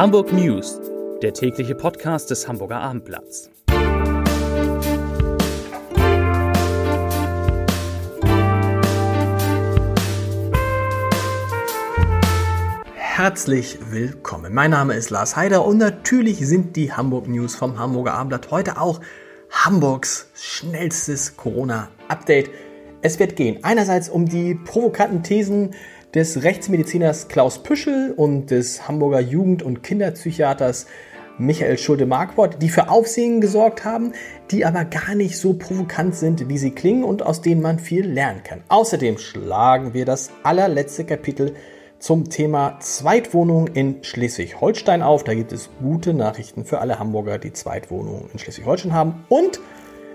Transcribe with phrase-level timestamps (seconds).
[0.00, 0.80] Hamburg News,
[1.20, 3.50] der tägliche Podcast des Hamburger Abendblatts.
[12.94, 14.54] Herzlich willkommen.
[14.54, 18.80] Mein Name ist Lars Heider und natürlich sind die Hamburg News vom Hamburger Abendblatt heute
[18.80, 19.02] auch
[19.50, 22.48] Hamburgs schnellstes Corona-Update.
[23.02, 25.74] Es wird gehen einerseits um die provokanten Thesen
[26.14, 30.86] des Rechtsmediziners Klaus Püschel und des Hamburger Jugend- und Kinderpsychiaters
[31.38, 34.12] Michael Schulte-Marquardt, die für Aufsehen gesorgt haben,
[34.50, 38.06] die aber gar nicht so provokant sind, wie sie klingen und aus denen man viel
[38.06, 38.62] lernen kann.
[38.68, 41.54] Außerdem schlagen wir das allerletzte Kapitel
[41.98, 45.24] zum Thema Zweitwohnung in Schleswig-Holstein auf.
[45.24, 49.24] Da gibt es gute Nachrichten für alle Hamburger, die Zweitwohnungen in Schleswig-Holstein haben.
[49.28, 49.60] Und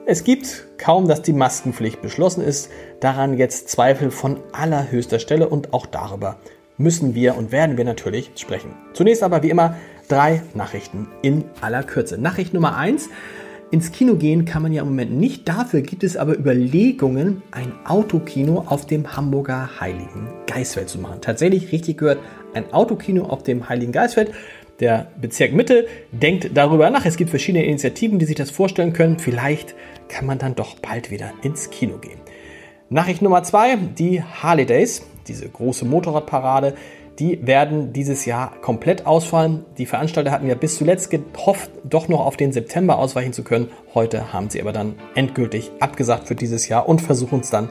[0.07, 2.69] es gibt kaum, dass die Maskenpflicht beschlossen ist.
[2.99, 6.37] Daran jetzt Zweifel von allerhöchster Stelle und auch darüber
[6.77, 8.73] müssen wir und werden wir natürlich sprechen.
[8.93, 9.75] Zunächst aber wie immer
[10.07, 12.17] drei Nachrichten in aller Kürze.
[12.19, 13.09] Nachricht Nummer eins.
[13.71, 15.49] Ins Kino gehen kann man ja im Moment nicht.
[15.49, 21.19] Dafür gibt es aber Überlegungen, ein Autokino auf dem Hamburger Heiligen Geisfeld zu machen.
[21.21, 22.19] Tatsächlich richtig gehört,
[22.53, 24.31] ein Autokino auf dem Heiligen Geisfeld.
[24.79, 27.05] Der Bezirk Mitte denkt darüber nach.
[27.05, 29.19] Es gibt verschiedene Initiativen, die sich das vorstellen können.
[29.19, 29.73] Vielleicht
[30.09, 32.19] kann man dann doch bald wieder ins Kino gehen.
[32.89, 36.75] Nachricht Nummer zwei, die Harley Days, diese große Motorradparade,
[37.17, 39.65] die werden dieses Jahr komplett ausfallen.
[39.77, 43.69] Die Veranstalter hatten ja bis zuletzt gehofft, doch noch auf den September ausweichen zu können.
[43.93, 47.69] Heute haben sie aber dann endgültig abgesagt für dieses Jahr und versuchen es dann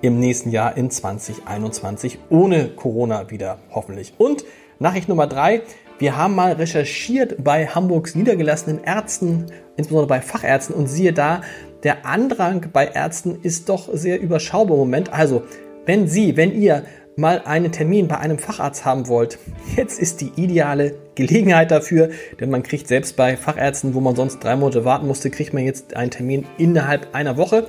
[0.00, 4.14] im nächsten Jahr in 2021 ohne Corona wieder hoffentlich.
[4.16, 4.44] Und
[4.78, 5.62] Nachricht Nummer drei,
[5.98, 9.46] wir haben mal recherchiert bei Hamburgs niedergelassenen Ärzten,
[9.76, 11.42] insbesondere bei Fachärzten, und siehe da,
[11.82, 15.12] der Andrang bei Ärzten ist doch sehr überschaubar im Moment.
[15.12, 15.42] Also,
[15.86, 16.84] wenn Sie, wenn ihr
[17.16, 19.38] mal einen Termin bei einem Facharzt haben wollt,
[19.76, 22.10] jetzt ist die ideale Gelegenheit dafür,
[22.40, 25.64] denn man kriegt selbst bei Fachärzten, wo man sonst drei Monate warten musste, kriegt man
[25.64, 27.66] jetzt einen Termin innerhalb einer Woche.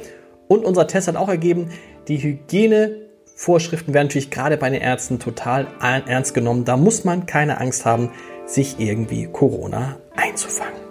[0.48, 1.70] Und unser Test hat auch ergeben,
[2.08, 3.09] die Hygiene
[3.40, 6.66] Vorschriften werden natürlich gerade bei den Ärzten total ernst genommen.
[6.66, 8.12] Da muss man keine Angst haben,
[8.46, 10.82] sich irgendwie Corona einzufangen.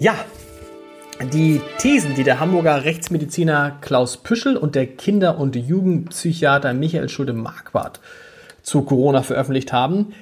[0.00, 0.16] Ja,
[1.32, 8.00] die Thesen, die der Hamburger Rechtsmediziner Klaus Püschel und der Kinder- und Jugendpsychiater Michael Schulte-Marquardt
[8.62, 10.14] zu Corona veröffentlicht haben,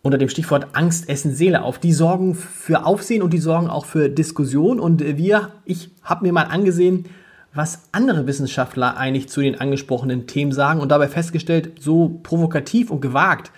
[0.00, 1.78] unter dem Stichwort Angst essen Seele auf.
[1.78, 4.80] Die sorgen für Aufsehen und die sorgen auch für Diskussion.
[4.80, 7.04] Und wir, ich habe mir mal angesehen,
[7.54, 13.00] was andere Wissenschaftler eigentlich zu den angesprochenen Themen sagen und dabei festgestellt, so provokativ und
[13.00, 13.50] gewagt,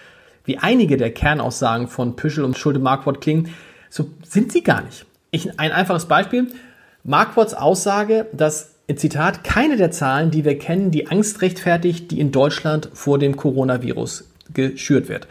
[0.45, 3.51] wie einige der Kernaussagen von Püschel und Schulte-Marquardt klingen,
[3.89, 5.07] so sind sie gar nicht.
[5.31, 6.49] Ich, ein einfaches Beispiel.
[7.05, 12.33] Marquardts Aussage, dass, Zitat, keine der Zahlen, die wir kennen, die Angst rechtfertigt, die in
[12.33, 15.29] Deutschland vor dem Coronavirus geschürt wird.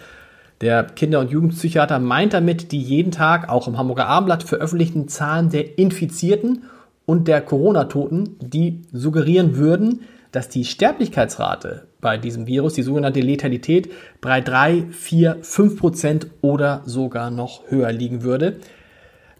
[0.61, 5.49] Der Kinder- und Jugendpsychiater meint damit die jeden Tag, auch im Hamburger Abendblatt, veröffentlichten Zahlen
[5.49, 6.63] der Infizierten
[7.05, 13.91] und der Corona-Toten, die suggerieren würden, dass die Sterblichkeitsrate bei diesem Virus, die sogenannte Letalität,
[14.19, 18.57] bei 3, 4, 5 Prozent oder sogar noch höher liegen würde.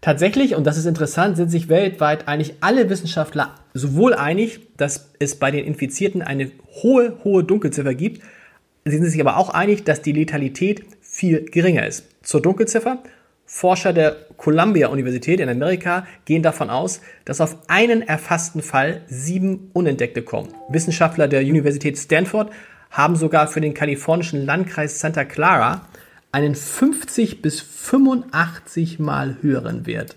[0.02, 5.36] Tatsächlich, und das ist interessant, sind sich weltweit eigentlich alle Wissenschaftler sowohl einig, dass es
[5.36, 6.52] bei den Infizierten eine
[6.84, 8.22] hohe, hohe Dunkelziffer gibt,
[8.86, 12.06] sie sind sich aber auch einig, dass die Letalität viel geringer ist.
[12.22, 13.02] Zur Dunkelziffer
[13.56, 19.70] Forscher der Columbia Universität in Amerika gehen davon aus, dass auf einen erfassten Fall sieben
[19.74, 20.50] Unentdeckte kommen.
[20.70, 22.52] Wissenschaftler der Universität Stanford
[22.90, 25.88] haben sogar für den kalifornischen Landkreis Santa Clara
[26.32, 30.16] einen 50 bis 85 mal höheren Wert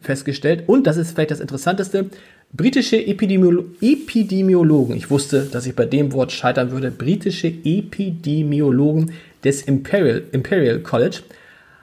[0.00, 0.64] festgestellt.
[0.66, 2.06] Und das ist vielleicht das Interessanteste,
[2.54, 9.12] britische Epidemiolo Epidemiologen, ich wusste, dass ich bei dem Wort scheitern würde, britische Epidemiologen
[9.44, 11.18] des Imperial, Imperial College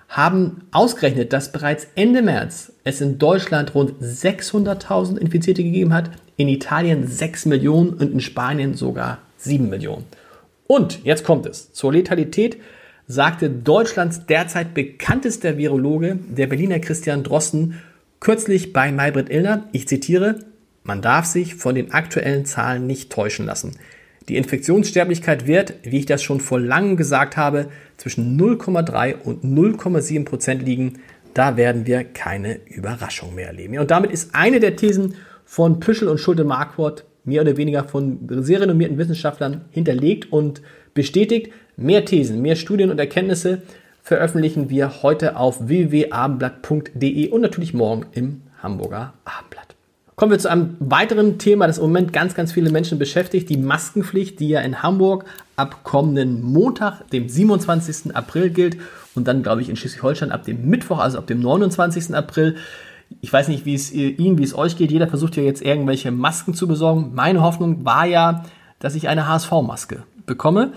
[0.10, 6.48] haben ausgerechnet, dass bereits Ende März es in Deutschland rund 600.000 Infizierte gegeben hat, in
[6.48, 10.06] Italien 6 Millionen und in Spanien sogar 7 Millionen.
[10.68, 11.72] Und jetzt kommt es.
[11.74, 12.58] Zur Letalität
[13.08, 17.82] sagte Deutschlands derzeit bekanntester Virologe, der Berliner Christian Drosten,
[18.20, 20.40] kürzlich bei Maybrit Illner, ich zitiere,
[20.84, 23.72] man darf sich von den aktuellen Zahlen nicht täuschen lassen.
[24.30, 27.68] Die Infektionssterblichkeit wird, wie ich das schon vor langem gesagt habe,
[27.98, 31.00] zwischen 0,3 und 0,7 Prozent liegen.
[31.34, 33.78] Da werden wir keine Überraschung mehr erleben.
[33.78, 38.62] Und damit ist eine der Thesen von Püschel und Schulte-Marquardt mehr oder weniger von sehr
[38.62, 40.62] renommierten Wissenschaftlern hinterlegt und
[40.94, 41.52] bestätigt.
[41.78, 43.62] Mehr Thesen, mehr Studien und Erkenntnisse
[44.02, 49.65] veröffentlichen wir heute auf www.abendblatt.de und natürlich morgen im Hamburger Abendblatt.
[50.16, 53.58] Kommen wir zu einem weiteren Thema, das im Moment ganz, ganz viele Menschen beschäftigt, die
[53.58, 55.26] Maskenpflicht, die ja in Hamburg
[55.58, 58.16] ab kommenden Montag, dem 27.
[58.16, 58.78] April gilt
[59.14, 62.16] und dann, glaube ich, in Schleswig-Holstein ab dem Mittwoch, also ab dem 29.
[62.16, 62.56] April.
[63.20, 64.92] Ich weiß nicht, wie es Ihnen, wie es euch geht.
[64.92, 67.12] Jeder versucht ja jetzt irgendwelche Masken zu besorgen.
[67.14, 68.46] Meine Hoffnung war ja,
[68.80, 70.72] dass ich eine HSV-Maske bekomme.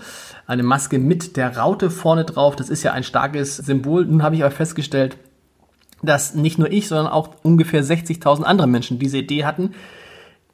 [0.47, 2.57] Eine Maske mit der Raute vorne drauf.
[2.57, 4.05] Das ist ja ein starkes Symbol.
[4.05, 5.17] Nun habe ich aber festgestellt,
[6.01, 9.73] dass nicht nur ich, sondern auch ungefähr 60.000 andere Menschen diese Idee hatten,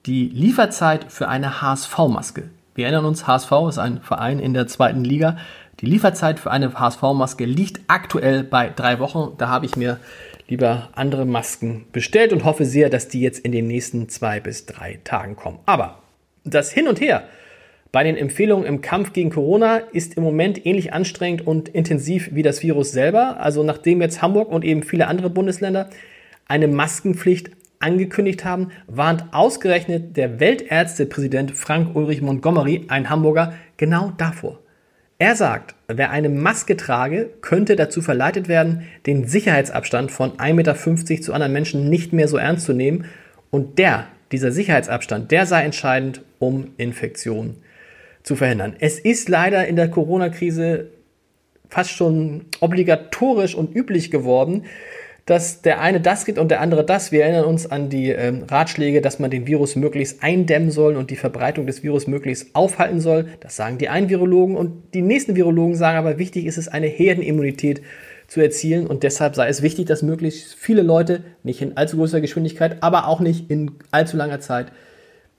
[0.06, 2.50] die Lieferzeit für eine HSV-Maske.
[2.76, 5.38] Wir erinnern uns, HSV ist ein Verein in der zweiten Liga.
[5.80, 9.34] Die Lieferzeit für eine HSV-Maske liegt aktuell bei drei Wochen.
[9.38, 10.00] Da habe ich mir
[10.48, 14.66] lieber andere Masken bestellt und hoffe sehr, dass die jetzt in den nächsten zwei bis
[14.66, 15.60] drei Tagen kommen.
[15.66, 16.00] Aber
[16.44, 17.24] das Hin und Her
[17.96, 22.44] bei den Empfehlungen im Kampf gegen Corona ist im Moment ähnlich anstrengend und intensiv wie
[22.44, 23.40] das Virus selber.
[23.40, 25.90] Also nachdem jetzt Hamburg und eben viele andere Bundesländer
[26.46, 34.60] eine Maskenpflicht angekündigt haben, warnt ausgerechnet der Weltärztepräsident Frank Ulrich Montgomery, ein Hamburger, genau davor.
[35.18, 41.22] Er sagt, wer eine Maske trage, könnte dazu verleitet werden, den Sicherheitsabstand von 1,50 Meter
[41.22, 43.06] zu anderen Menschen nicht mehr so ernst zu nehmen.
[43.52, 47.64] Und der, dieser Sicherheitsabstand, der sei entscheidend, um Infektionen
[48.26, 48.76] zu verhindern.
[48.80, 50.88] Es ist leider in der Corona-Krise
[51.70, 54.66] fast schon obligatorisch und üblich geworden,
[55.26, 57.12] dass der eine das geht und der andere das.
[57.12, 61.10] Wir erinnern uns an die ähm, Ratschläge, dass man den Virus möglichst eindämmen soll und
[61.10, 63.28] die Verbreitung des Virus möglichst aufhalten soll.
[63.40, 66.88] Das sagen die einen Virologen und die nächsten Virologen sagen aber, wichtig ist es, eine
[66.88, 67.82] Herdenimmunität
[68.28, 72.22] zu erzielen und deshalb sei es wichtig, dass möglichst viele Leute nicht in allzu großer
[72.22, 74.72] Geschwindigkeit, aber auch nicht in allzu langer Zeit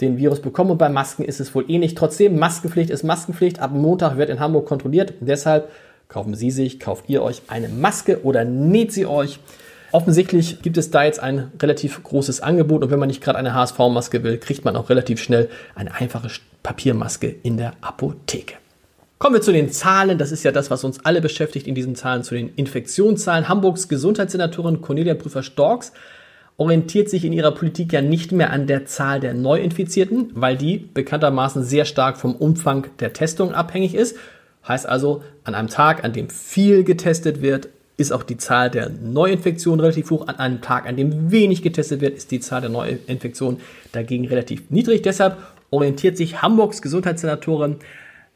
[0.00, 0.70] den Virus bekommen.
[0.70, 1.94] Und bei Masken ist es wohl ähnlich.
[1.94, 3.60] Trotzdem, Maskenpflicht ist Maskenpflicht.
[3.60, 5.14] Ab Montag wird in Hamburg kontrolliert.
[5.20, 5.70] deshalb
[6.08, 9.40] kaufen Sie sich, kauft ihr euch eine Maske oder näht sie euch.
[9.92, 13.54] Offensichtlich gibt es da jetzt ein relativ großes Angebot und wenn man nicht gerade eine
[13.54, 16.28] HSV-Maske will, kriegt man auch relativ schnell eine einfache
[16.62, 18.54] Papiermaske in der Apotheke.
[19.18, 20.18] Kommen wir zu den Zahlen.
[20.18, 23.48] Das ist ja das, was uns alle beschäftigt in diesen Zahlen, zu den Infektionszahlen.
[23.48, 25.92] Hamburgs Gesundheitssenatorin Cornelia Prüfer-Storks
[26.58, 30.78] orientiert sich in ihrer Politik ja nicht mehr an der Zahl der Neuinfizierten, weil die
[30.78, 34.16] bekanntermaßen sehr stark vom Umfang der Testung abhängig ist.
[34.66, 37.68] Heißt also, an einem Tag, an dem viel getestet wird,
[37.98, 40.28] ist auch die Zahl der Neuinfektionen relativ hoch.
[40.28, 43.60] An einem Tag, an dem wenig getestet wird, ist die Zahl der Neuinfektionen
[43.92, 45.02] dagegen relativ niedrig.
[45.02, 45.38] Deshalb
[45.70, 47.76] orientiert sich Hamburgs Gesundheitssenatorin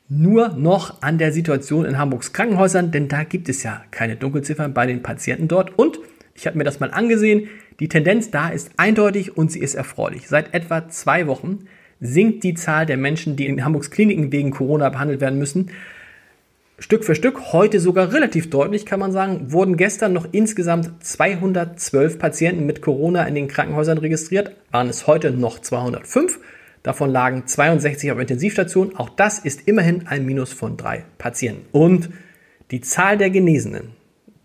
[0.08, 4.74] nur noch an der Situation in Hamburgs Krankenhäusern, denn da gibt es ja keine Dunkelziffern
[4.74, 5.78] bei den Patienten dort.
[5.78, 6.00] Und
[6.40, 7.48] ich habe mir das mal angesehen.
[7.80, 10.26] Die Tendenz da ist eindeutig und sie ist erfreulich.
[10.26, 11.66] Seit etwa zwei Wochen
[12.00, 15.70] sinkt die Zahl der Menschen, die in Hamburgs Kliniken wegen Corona behandelt werden müssen.
[16.78, 22.18] Stück für Stück, heute sogar relativ deutlich, kann man sagen, wurden gestern noch insgesamt 212
[22.18, 26.40] Patienten mit Corona in den Krankenhäusern registriert, waren es heute noch 205.
[26.82, 28.96] Davon lagen 62 auf Intensivstationen.
[28.96, 31.66] Auch das ist immerhin ein Minus von drei Patienten.
[31.72, 32.08] Und
[32.70, 33.99] die Zahl der Genesenen,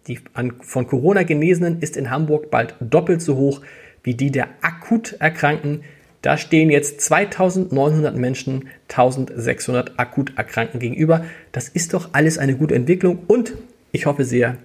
[0.08, 3.62] die an, von Corona Genesenen ist in Hamburg bald doppelt so hoch
[4.04, 5.84] wie die der akut Erkrankten.
[6.22, 11.26] Da stehen jetzt 2900 Menschen 1600 akut Erkrankten gegenüber.
[11.52, 13.54] Das ist doch alles eine gute Entwicklung und
[13.92, 14.58] ich hoffe sehr,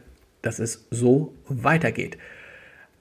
[0.43, 2.19] dass es so weitergeht.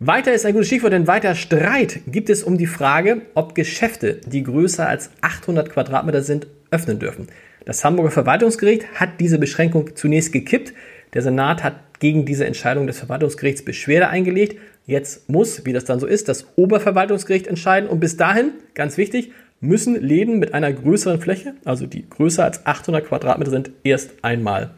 [0.01, 4.21] Weiter ist ein gutes Stichwort, denn weiter Streit gibt es um die Frage, ob Geschäfte,
[4.25, 7.27] die größer als 800 Quadratmeter sind, öffnen dürfen.
[7.65, 10.74] Das Hamburger Verwaltungsgericht hat diese Beschränkung zunächst gekippt.
[11.13, 14.58] Der Senat hat gegen diese Entscheidung des Verwaltungsgerichts Beschwerde eingelegt.
[14.86, 17.89] Jetzt muss, wie das dann so ist, das Oberverwaltungsgericht entscheiden.
[17.89, 22.66] Und bis dahin, ganz wichtig, müssen Läden mit einer größeren Fläche, also die größer als
[22.66, 24.72] 800 Quadratmeter sind, erst einmal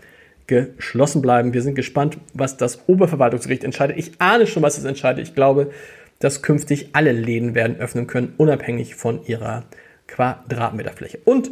[0.48, 1.54] geschlossen bleiben.
[1.54, 3.98] Wir sind gespannt, was das Oberverwaltungsgericht entscheidet.
[3.98, 5.26] Ich ahne schon, was es entscheidet.
[5.28, 5.72] Ich glaube,
[6.20, 9.64] dass künftig alle Läden werden öffnen können, unabhängig von ihrer
[10.08, 11.20] Quadratmeterfläche.
[11.24, 11.52] Und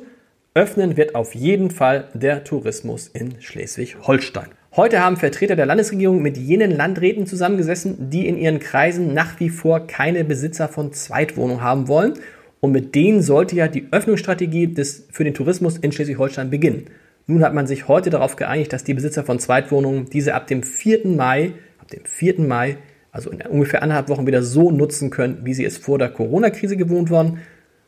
[0.54, 4.50] öffnen wird auf jeden Fall der Tourismus in Schleswig-Holstein.
[4.76, 9.50] Heute haben Vertreter der Landesregierung mit jenen Landräten zusammengesessen, die in ihren Kreisen nach wie
[9.50, 12.14] vor keine Besitzer von Zweitwohnungen haben wollen.
[12.60, 16.86] Und mit denen sollte ja die Öffnungsstrategie des, für den Tourismus in Schleswig-Holstein beginnen.
[17.26, 20.62] Nun hat man sich heute darauf geeinigt, dass die Besitzer von Zweitwohnungen diese ab dem
[20.62, 21.08] 4.
[21.08, 22.42] Mai, ab dem 4.
[22.42, 22.78] Mai,
[23.12, 26.78] also in ungefähr anderthalb Wochen wieder so nutzen können, wie sie es vor der Corona-Krise
[26.78, 27.40] gewohnt waren.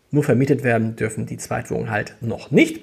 [0.10, 2.82] Nur vermietet werden dürfen die Zweitwohnungen halt noch nicht.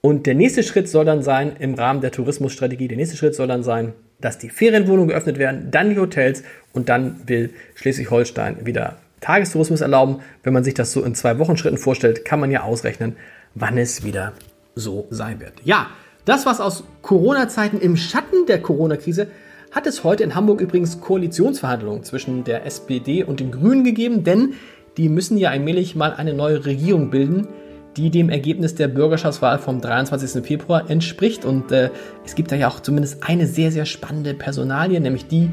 [0.00, 3.48] Und der nächste Schritt soll dann sein, im Rahmen der Tourismusstrategie, der nächste Schritt soll
[3.48, 8.96] dann sein, dass die Ferienwohnungen geöffnet werden, dann die Hotels und dann will Schleswig-Holstein wieder
[9.20, 10.20] Tagestourismus erlauben.
[10.42, 13.16] Wenn man sich das so in zwei Wochenschritten vorstellt, kann man ja ausrechnen,
[13.54, 14.32] wann es wieder
[14.74, 15.54] so sein wird.
[15.64, 15.88] Ja,
[16.24, 19.28] das was aus Corona-Zeiten im Schatten der Corona-Krise
[19.72, 24.54] hat es heute in Hamburg übrigens Koalitionsverhandlungen zwischen der SPD und den Grünen gegeben, denn
[24.96, 27.48] die müssen ja allmählich mal eine neue Regierung bilden,
[27.96, 30.44] die dem Ergebnis der Bürgerschaftswahl vom 23.
[30.44, 31.44] Februar entspricht.
[31.44, 31.90] Und äh,
[32.24, 35.50] es gibt da ja auch zumindest eine sehr, sehr spannende Personalie, nämlich die,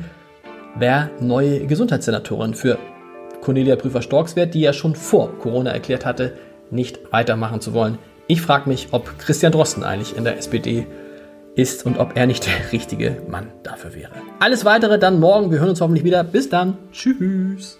[0.78, 2.78] wer neue Gesundheitssenatorin für
[3.42, 6.34] Cornelia Prüfer-Storks wird, die ja schon vor Corona erklärt hatte,
[6.72, 7.98] nicht weitermachen zu wollen.
[8.28, 10.88] Ich frage mich, ob Christian Drosten eigentlich in der SPD
[11.56, 14.12] ist und ob er nicht der richtige Mann dafür wäre.
[14.40, 15.52] Alles weitere dann morgen.
[15.52, 16.24] Wir hören uns hoffentlich wieder.
[16.24, 16.78] Bis dann.
[16.92, 17.80] Tschüss.